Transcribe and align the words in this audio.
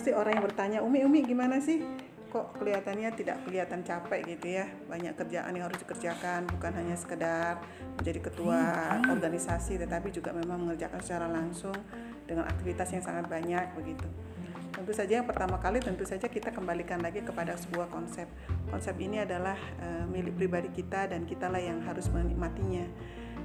sih 0.00 0.16
orang 0.16 0.40
yang 0.40 0.44
bertanya 0.48 0.78
Umi 0.80 1.04
Umi 1.04 1.20
gimana 1.22 1.60
sih? 1.60 1.84
Kok 2.30 2.62
kelihatannya 2.62 3.10
tidak 3.12 3.42
kelihatan 3.44 3.84
capek 3.84 4.24
gitu 4.24 4.56
ya? 4.56 4.66
Banyak 4.88 5.18
kerjaan 5.18 5.52
yang 5.52 5.68
harus 5.68 5.82
dikerjakan 5.82 6.48
bukan 6.48 6.72
hanya 6.72 6.96
sekedar 6.96 7.60
menjadi 8.00 8.32
ketua 8.32 8.60
organisasi 9.12 9.76
tetapi 9.76 10.08
juga 10.08 10.32
memang 10.32 10.64
mengerjakan 10.64 11.02
secara 11.04 11.28
langsung 11.28 11.74
dengan 12.24 12.48
aktivitas 12.48 12.88
yang 12.96 13.04
sangat 13.04 13.28
banyak 13.28 13.76
begitu. 13.76 14.08
Tentu 14.70 14.96
saja 14.96 15.20
yang 15.20 15.28
pertama 15.28 15.60
kali 15.60 15.82
tentu 15.82 16.08
saja 16.08 16.30
kita 16.30 16.54
kembalikan 16.54 17.02
lagi 17.02 17.20
kepada 17.20 17.58
sebuah 17.58 17.92
konsep. 17.92 18.30
Konsep 18.70 18.96
ini 19.02 19.20
adalah 19.20 19.58
uh, 19.82 20.08
milik 20.08 20.38
pribadi 20.40 20.70
kita 20.72 21.10
dan 21.10 21.28
kitalah 21.28 21.60
yang 21.60 21.82
harus 21.84 22.08
menikmatinya 22.08 22.86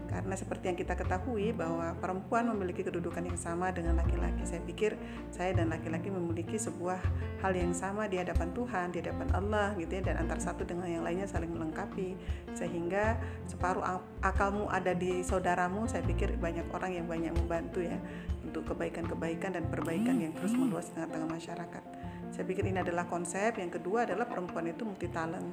karena 0.08 0.34
seperti 0.38 0.72
yang 0.72 0.78
kita 0.78 0.94
ketahui 0.96 1.52
bahwa 1.52 1.94
perempuan 1.98 2.48
memiliki 2.54 2.86
kedudukan 2.86 3.26
yang 3.26 3.40
sama 3.40 3.74
dengan 3.74 4.00
laki-laki. 4.00 4.46
Saya 4.46 4.62
pikir 4.64 4.96
saya 5.34 5.52
dan 5.58 5.74
laki-laki 5.74 6.14
memiliki 6.14 6.56
sebuah 6.56 7.02
hal 7.42 7.54
yang 7.54 7.74
sama 7.74 8.06
di 8.06 8.22
hadapan 8.22 8.54
Tuhan, 8.54 8.94
di 8.94 9.04
hadapan 9.04 9.28
Allah 9.34 9.74
gitu 9.76 9.92
ya 10.00 10.04
dan 10.06 10.22
antar 10.22 10.40
satu 10.40 10.64
dengan 10.64 10.88
yang 10.88 11.04
lainnya 11.04 11.28
saling 11.28 11.52
melengkapi. 11.52 12.16
Sehingga 12.56 13.20
separuh 13.50 13.84
akalmu 14.22 14.70
ada 14.70 14.94
di 14.96 15.26
saudaramu, 15.26 15.90
saya 15.90 16.06
pikir 16.06 16.38
banyak 16.38 16.70
orang 16.72 16.92
yang 16.96 17.06
banyak 17.10 17.34
membantu 17.34 17.82
ya 17.84 17.98
untuk 18.46 18.72
kebaikan-kebaikan 18.76 19.58
dan 19.58 19.66
perbaikan 19.68 20.22
yang 20.22 20.32
terus 20.38 20.54
meluas 20.54 20.88
di 20.90 21.02
tengah-tengah 21.02 21.30
masyarakat. 21.30 21.84
Saya 22.36 22.44
pikir 22.44 22.68
ini 22.68 22.84
adalah 22.84 23.08
konsep. 23.08 23.56
Yang 23.56 23.80
kedua 23.80 24.04
adalah 24.04 24.28
perempuan 24.28 24.68
itu 24.68 24.84
multi 24.84 25.08
talent 25.08 25.48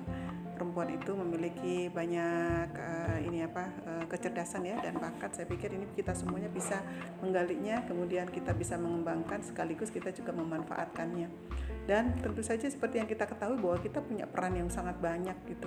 perempuan 0.54 0.92
itu 0.92 1.12
memiliki 1.16 1.88
banyak 1.88 2.68
uh, 2.76 3.18
ini 3.24 3.44
apa 3.44 3.64
uh, 3.88 4.04
kecerdasan 4.06 4.68
ya 4.68 4.76
dan 4.80 5.00
bakat. 5.00 5.32
Saya 5.34 5.46
pikir 5.48 5.72
ini 5.74 5.88
kita 5.96 6.12
semuanya 6.12 6.52
bisa 6.52 6.80
menggalinya 7.24 7.82
kemudian 7.88 8.28
kita 8.28 8.52
bisa 8.54 8.76
mengembangkan 8.76 9.42
sekaligus 9.42 9.90
kita 9.90 10.12
juga 10.12 10.36
memanfaatkannya. 10.36 11.28
Dan 11.82 12.14
tentu 12.22 12.46
saja 12.46 12.70
seperti 12.70 13.02
yang 13.02 13.10
kita 13.10 13.26
ketahui 13.26 13.58
bahwa 13.58 13.78
kita 13.82 13.98
punya 13.98 14.22
peran 14.30 14.54
yang 14.54 14.70
sangat 14.70 15.02
banyak 15.02 15.34
gitu. 15.50 15.66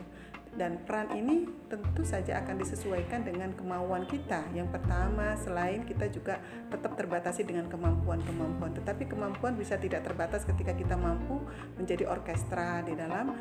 Dan 0.55 0.79
peran 0.87 1.11
ini 1.11 1.51
tentu 1.67 2.07
saja 2.07 2.39
akan 2.39 2.63
disesuaikan 2.63 3.27
dengan 3.27 3.51
kemauan 3.51 4.07
kita. 4.07 4.47
Yang 4.55 4.79
pertama 4.79 5.35
selain 5.35 5.83
kita 5.83 6.07
juga 6.07 6.39
tetap 6.71 6.95
terbatasi 6.95 7.43
dengan 7.43 7.67
kemampuan-kemampuan. 7.67 8.71
Tetapi 8.71 9.11
kemampuan 9.11 9.59
bisa 9.59 9.75
tidak 9.75 10.07
terbatas 10.07 10.47
ketika 10.47 10.71
kita 10.71 10.95
mampu 10.95 11.43
menjadi 11.75 12.07
orkestra 12.07 12.79
di 12.87 12.95
dalam 12.95 13.35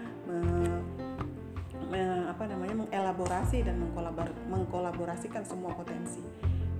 mengelaborasi 3.24 3.64
dan 3.64 3.80
mengkolabor, 3.80 4.28
mengkolaborasikan 4.52 5.48
semua 5.48 5.72
potensi. 5.72 6.20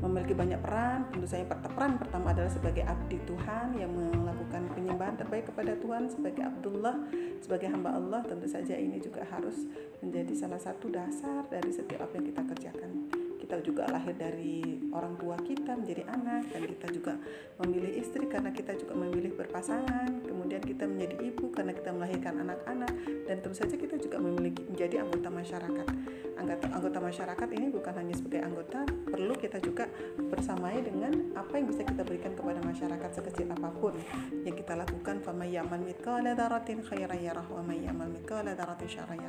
Memiliki 0.05 0.37
banyak 0.37 0.61
peran 0.61 1.09
tentu 1.09 1.25
saja 1.25 1.49
peran 1.49 1.97
pertama 1.97 2.37
adalah 2.37 2.53
sebagai 2.53 2.85
abdi 2.85 3.17
Tuhan 3.25 3.73
yang 3.81 3.89
melakukan 3.97 4.69
penyembahan 4.77 5.17
terbaik 5.17 5.49
kepada 5.49 5.73
Tuhan 5.81 6.13
sebagai 6.13 6.45
Abdullah 6.45 7.01
sebagai 7.41 7.73
hamba 7.73 7.97
Allah 7.97 8.21
tentu 8.29 8.45
saja 8.45 8.77
ini 8.77 9.01
juga 9.01 9.25
harus 9.25 9.65
menjadi 10.05 10.37
salah 10.37 10.61
satu 10.61 10.93
dasar 10.93 11.49
dari 11.49 11.73
setiap 11.73 12.05
apa 12.05 12.21
yang 12.21 12.29
kita 12.29 12.43
kerjakan. 12.45 12.91
Kita 13.41 13.57
juga 13.65 13.89
lahir 13.89 14.13
dari 14.13 14.85
orang 14.93 15.17
tua 15.17 15.41
kita 15.41 15.73
menjadi 15.77 16.05
anak 16.13 16.53
dan 16.53 16.63
kita 16.69 16.87
juga 16.93 17.15
memilih 17.65 17.93
istri 17.97 18.29
karena 18.29 18.53
kita 18.53 18.77
juga 18.77 18.93
memilih 18.97 19.33
berpasangan 19.37 20.23
kemudian 20.25 20.61
kita 20.61 20.85
menjadi 20.85 21.17
ibu 21.19 21.49
karena 21.51 21.73
kita 21.73 21.91
melahirkan 21.93 22.45
anak-anak 22.45 22.93
dan 23.25 23.37
tentu 23.41 23.57
saja 23.57 23.75
kita 23.75 23.97
juga 23.99 24.23
memiliki 24.23 24.63
menjadi 24.69 25.05
anggota 25.05 25.29
masyarakat 25.29 25.87
anggota 26.45 26.69
anggota 26.69 26.99
masyarakat 27.01 27.49
ini 27.57 27.67
bukan 27.73 27.93
hanya 27.97 28.15
sebagai 28.15 28.45
anggota 28.45 28.85
perlu 28.85 29.35
kita 29.41 29.59
juga 29.65 29.89
bersamai 30.29 30.85
dengan 30.85 31.33
apa 31.35 31.57
yang 31.57 31.67
bisa 31.73 31.83
kita 31.89 32.05
berikan 32.05 32.37
kepada 32.37 32.61
masyarakat 32.61 33.11
sekecil 33.17 33.49
apa 33.57 33.73
pun. 33.73 33.97
Yang 34.45 34.61
kita 34.61 34.77
lakukan 34.77 35.25
famayaman 35.25 35.81
mitqala 35.89 36.37
daratin 36.37 36.85
khairan 36.85 37.17
yarah 37.17 37.47
wa 37.49 37.65
mayyamal 37.65 38.13
mitqala 38.13 38.53
daratin 38.53 38.89
syarran 38.91 39.25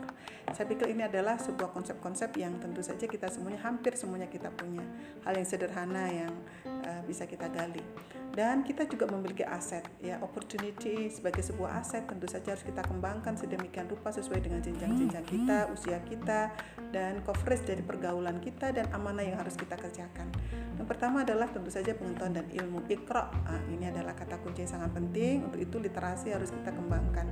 saya 0.56 0.72
pikir 0.72 0.92
ini 0.92 1.04
adalah 1.06 1.36
sebuah 1.36 1.72
konsep-konsep 1.72 2.32
yang 2.40 2.56
tentu 2.60 2.80
saja 2.80 3.08
kita 3.08 3.28
semuanya 3.32 3.64
hampir 3.64 3.96
semuanya 3.96 4.28
kita 4.28 4.52
punya. 4.52 4.84
Hal 5.24 5.36
yang 5.36 5.48
sederhana 5.48 6.06
yang 6.12 6.34
uh, 6.66 7.02
bisa 7.08 7.28
kita 7.28 7.48
gali 7.52 7.84
dan 8.36 8.68
kita 8.68 8.84
juga 8.84 9.08
memiliki 9.08 9.48
aset 9.48 9.88
ya 10.04 10.20
opportunity 10.20 11.08
sebagai 11.08 11.40
sebuah 11.40 11.80
aset. 11.80 12.04
Tentu 12.04 12.28
saja 12.28 12.52
harus 12.52 12.68
kita 12.68 12.84
kembangkan 12.84 13.40
sedemikian 13.40 13.88
rupa 13.88 14.12
sesuai 14.12 14.44
dengan 14.44 14.60
jenjang-jenjang 14.60 15.24
kita 15.24 15.72
usia 15.72 16.04
kita 16.04 16.52
dan 16.92 17.24
coverage 17.24 17.64
dari 17.64 17.80
pergaulan 17.80 18.44
kita 18.44 18.76
dan 18.76 18.92
amanah 18.92 19.24
yang 19.24 19.40
harus 19.40 19.56
kita 19.56 19.80
kerjakan. 19.80 20.28
Yang 20.76 20.88
pertama 20.92 21.24
adalah 21.24 21.48
tentu 21.48 21.72
saja 21.72 21.96
pengetahuan 21.96 22.36
dan 22.36 22.46
ilmu 22.52 22.84
ikro 22.92 23.24
nah, 23.32 23.64
ini 23.72 23.88
adalah 23.88 24.12
kata 24.12 24.44
kunci 24.44 24.68
yang 24.68 24.72
sangat 24.76 24.92
penting. 24.92 25.48
Untuk 25.48 25.64
itu 25.64 25.80
literasi 25.80 26.36
harus 26.36 26.52
kita 26.52 26.76
kembangkan 26.76 27.32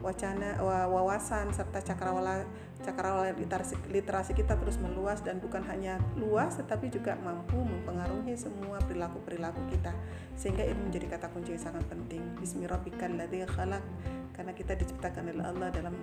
wacana 0.00 0.56
wawasan 0.64 1.52
serta 1.52 1.80
cakrawala 1.84 2.44
cakrawala 2.80 3.36
literasi, 3.36 3.76
literasi 3.92 4.32
kita 4.32 4.56
terus 4.56 4.80
meluas 4.80 5.20
dan 5.20 5.36
bukan 5.36 5.60
hanya 5.68 6.00
luas 6.16 6.56
tetapi 6.56 6.88
juga 6.88 7.16
mampu 7.20 7.60
mempengaruhi 7.60 8.32
semua 8.36 8.80
perilaku-perilaku 8.86 9.60
kita. 9.68 9.92
Sehingga 10.36 10.64
ini 10.64 10.80
menjadi 10.88 11.18
kata 11.18 11.28
kunci 11.34 11.52
yang 11.56 11.64
sangat 11.64 11.84
penting. 11.90 12.22
Bismillahirrahmanirrahim 12.40 13.48
khalaq. 13.50 13.84
Karena 14.30 14.52
kita 14.56 14.72
diciptakan 14.78 15.36
oleh 15.36 15.44
Allah 15.44 15.68
dalam 15.74 15.94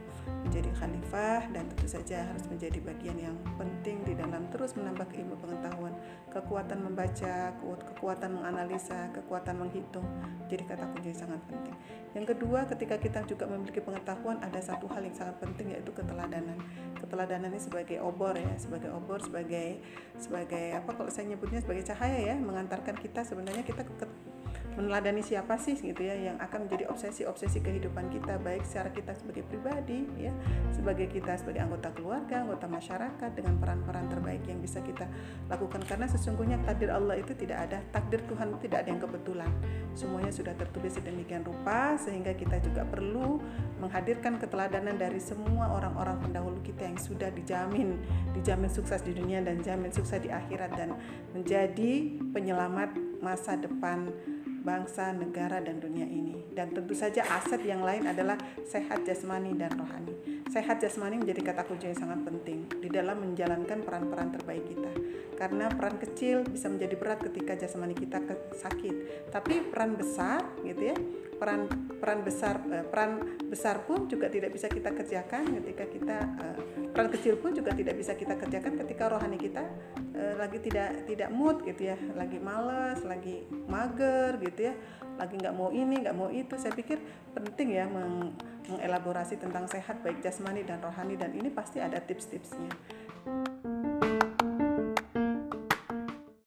menjadi 0.46 0.70
khalifah 0.78 1.50
dan 1.50 1.66
tentu 1.74 1.88
saja 1.90 2.28
harus 2.28 2.46
menjadi 2.46 2.78
bagian 2.84 3.18
yang 3.18 3.38
penting 3.58 3.87
terus 4.68 4.84
menambah 4.84 5.08
ilmu 5.16 5.40
pengetahuan, 5.40 5.96
kekuatan 6.28 6.84
membaca, 6.84 7.56
kekuatan 7.88 8.36
menganalisa, 8.36 9.08
kekuatan 9.16 9.64
menghitung. 9.64 10.04
Jadi 10.52 10.68
kata 10.68 10.92
kunci 10.92 11.16
sangat 11.16 11.40
penting. 11.48 11.72
Yang 12.12 12.36
kedua, 12.36 12.68
ketika 12.68 13.00
kita 13.00 13.24
juga 13.24 13.48
memiliki 13.48 13.80
pengetahuan 13.80 14.44
ada 14.44 14.60
satu 14.60 14.92
hal 14.92 15.08
yang 15.08 15.16
sangat 15.16 15.40
penting 15.40 15.72
yaitu 15.72 15.96
keteladanan. 15.96 16.60
Keteladanan 17.00 17.48
ini 17.48 17.64
sebagai 17.64 18.04
obor 18.04 18.36
ya, 18.36 18.60
sebagai 18.60 18.92
obor, 18.92 19.24
sebagai 19.24 19.80
sebagai 20.20 20.76
apa 20.76 20.92
kalau 20.92 21.08
saya 21.08 21.32
nyebutnya 21.32 21.64
sebagai 21.64 21.88
cahaya 21.88 22.20
ya, 22.20 22.36
mengantarkan 22.36 23.00
kita 23.00 23.24
sebenarnya 23.24 23.64
kita 23.64 23.88
ke, 23.88 24.04
meneladani 24.78 25.26
siapa 25.26 25.58
sih 25.58 25.74
gitu 25.74 26.06
ya 26.06 26.14
yang 26.14 26.38
akan 26.38 26.70
menjadi 26.70 26.86
obsesi-obsesi 26.94 27.66
kehidupan 27.66 28.14
kita 28.14 28.38
baik 28.38 28.62
secara 28.62 28.94
kita 28.94 29.18
sebagai 29.18 29.44
pribadi 29.50 30.06
ya 30.22 30.32
sebagai 30.70 31.10
kita 31.10 31.34
sebagai 31.34 31.66
anggota 31.66 31.90
keluarga 31.98 32.46
anggota 32.46 32.70
masyarakat 32.70 33.32
dengan 33.34 33.58
peran-peran 33.58 34.06
terbaik 34.08 34.46
yang 34.46 34.62
bisa 34.62 34.80
kita 34.86 35.10
lakukan. 35.50 35.82
Karena 35.84 36.06
sesungguhnya 36.06 36.62
takdir 36.64 36.94
Allah 36.94 37.18
itu 37.18 37.34
tidak 37.34 37.68
ada 37.70 37.82
takdir 37.90 38.22
Tuhan 38.30 38.56
tidak 38.62 38.86
ada 38.86 38.90
yang 38.94 39.02
kebetulan. 39.02 39.52
Semuanya 39.98 40.30
sudah 40.30 40.54
tertulis 40.54 40.94
sedemikian 40.94 41.42
rupa 41.42 41.98
sehingga 41.98 42.38
kita 42.38 42.62
juga 42.62 42.86
perlu 42.86 43.42
menghadirkan 43.82 44.38
keteladanan 44.38 44.96
dari 44.96 45.18
semua 45.18 45.74
orang-orang 45.74 46.22
pendahulu 46.22 46.62
kita 46.62 46.86
yang 46.86 46.98
sudah 47.02 47.34
dijamin 47.34 47.98
dijamin 48.38 48.70
sukses 48.70 49.02
di 49.02 49.18
dunia 49.18 49.42
dan 49.42 49.62
jamin 49.66 49.90
sukses 49.90 50.22
di 50.22 50.30
akhirat 50.30 50.72
dan 50.78 50.94
menjadi 51.34 52.22
penyelamat 52.34 52.94
masa 53.22 53.58
depan 53.58 54.14
bangsa, 54.68 55.16
negara, 55.16 55.64
dan 55.64 55.80
dunia 55.80 56.04
ini. 56.04 56.44
Dan 56.52 56.76
tentu 56.76 56.92
saja 56.92 57.24
aset 57.24 57.64
yang 57.64 57.88
lain 57.88 58.04
adalah 58.04 58.36
sehat 58.68 59.08
jasmani 59.08 59.56
dan 59.56 59.72
rohani. 59.80 60.44
Sehat 60.52 60.84
jasmani 60.84 61.24
menjadi 61.24 61.56
kata 61.56 61.64
kunci 61.64 61.88
yang 61.88 61.96
sangat 61.96 62.28
penting 62.28 62.68
di 62.84 62.92
dalam 62.92 63.24
menjalankan 63.24 63.80
peran-peran 63.88 64.36
terbaik 64.36 64.68
kita. 64.68 64.92
Karena 65.40 65.72
peran 65.72 65.96
kecil 65.96 66.44
bisa 66.44 66.68
menjadi 66.68 67.00
berat 67.00 67.24
ketika 67.24 67.56
jasmani 67.56 67.96
kita 67.96 68.20
sakit. 68.60 69.32
Tapi 69.32 69.72
peran 69.72 69.96
besar 69.96 70.44
gitu 70.68 70.92
ya, 70.92 70.98
peran 71.38 71.70
peran 71.98 72.20
besar 72.26 72.62
uh, 72.68 72.86
peran 72.90 73.40
besar 73.48 73.86
pun 73.86 74.10
juga 74.10 74.28
tidak 74.28 74.52
bisa 74.54 74.68
kita 74.68 74.92
kerjakan 74.92 75.62
ketika 75.62 75.86
kita 75.88 76.18
uh, 76.42 76.58
peran 76.92 77.10
kecil 77.14 77.38
pun 77.40 77.54
juga 77.54 77.72
tidak 77.74 77.96
bisa 77.96 78.18
kita 78.18 78.36
kerjakan 78.36 78.74
ketika 78.86 79.04
rohani 79.08 79.38
kita 79.38 79.64
uh, 80.18 80.34
lagi 80.36 80.58
tidak 80.60 81.06
tidak 81.06 81.30
mood 81.30 81.62
gitu 81.64 81.94
ya 81.94 81.98
lagi 82.18 82.38
males 82.42 83.00
lagi 83.06 83.46
mager 83.70 84.42
gitu 84.42 84.70
ya 84.70 84.76
lagi 85.18 85.34
nggak 85.38 85.56
mau 85.58 85.74
ini 85.74 86.06
nggak 86.06 86.16
mau 86.16 86.30
itu. 86.30 86.54
Saya 86.62 86.72
pikir 86.78 87.02
penting 87.34 87.74
ya 87.74 87.90
meng 87.90 88.38
mengelaborasi 88.68 89.40
tentang 89.40 89.66
sehat 89.66 90.04
baik 90.04 90.20
jasmani 90.20 90.62
dan 90.62 90.84
rohani 90.84 91.16
dan 91.16 91.32
ini 91.32 91.48
pasti 91.48 91.80
ada 91.80 92.04
tips-tipsnya 92.04 92.68